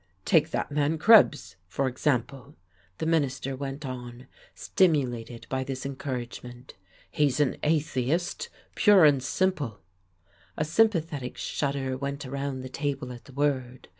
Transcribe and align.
"Take 0.25 0.49
that 0.49 0.71
man 0.71 0.97
Krebs, 0.97 1.57
for 1.67 1.87
example," 1.87 2.55
the 2.97 3.05
minister 3.05 3.55
went 3.55 3.85
on, 3.85 4.25
stimulated 4.55 5.45
by 5.47 5.63
this 5.63 5.85
encouragement, 5.85 6.73
"he's 7.11 7.39
an 7.39 7.57
atheist, 7.61 8.49
pure 8.73 9.05
and 9.05 9.21
simple." 9.21 9.79
A 10.57 10.65
sympathetic 10.65 11.37
shudder 11.37 11.95
went 11.95 12.25
around 12.25 12.61
the 12.61 12.67
table 12.67 13.13
at 13.13 13.25
the 13.25 13.33
word. 13.33 13.89